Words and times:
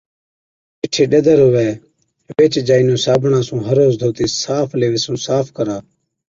جِٺي 0.81 1.03
ڏَدر 1.11 1.39
هُوَي 1.47 1.69
ويهچ 2.35 2.55
جائِي 2.67 2.83
نُون 2.87 2.99
صابڻا 3.05 3.39
هر 3.67 3.77
روز 3.81 3.93
ڌوتِي 4.01 4.25
صاف 4.43 4.67
ليوي 4.79 4.99
صاف 5.27 5.45
ڪرا۔ 5.57 5.77